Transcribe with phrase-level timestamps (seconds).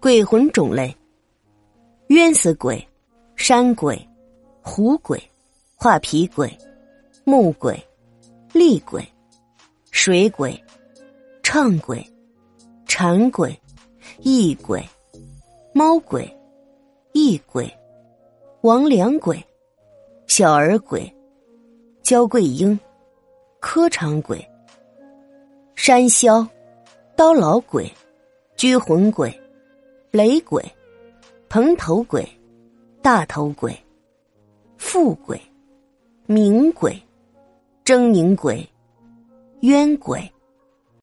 [0.00, 0.94] 鬼魂种类：
[2.06, 2.86] 冤死鬼、
[3.34, 4.08] 山鬼、
[4.62, 5.20] 狐鬼、
[5.74, 6.56] 画皮鬼、
[7.24, 7.76] 木鬼、
[8.52, 9.04] 厉鬼、
[9.90, 10.56] 水鬼、
[11.42, 12.00] 唱鬼、
[12.86, 13.60] 馋鬼、
[14.20, 14.80] 异鬼、
[15.74, 16.32] 猫鬼、
[17.12, 17.68] 异鬼、
[18.60, 19.44] 王良鬼、
[20.28, 21.12] 小儿鬼、
[22.04, 22.78] 焦桂英、
[23.58, 24.48] 磕长鬼、
[25.74, 26.48] 山魈、
[27.16, 27.92] 刀老鬼、
[28.56, 29.36] 拘魂鬼。
[30.10, 30.64] 雷鬼、
[31.50, 32.26] 蓬头鬼、
[33.02, 33.76] 大头鬼、
[34.78, 35.38] 富鬼、
[36.26, 36.98] 冥鬼、
[37.84, 38.66] 狰狞鬼、
[39.60, 40.32] 冤鬼。